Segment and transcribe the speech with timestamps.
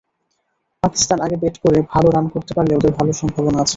[0.83, 3.69] পাকিস্তান আগে ব্যাট করে ভালো রান করতে পারলে ওদের ভালো সম্ভাবনা আছে।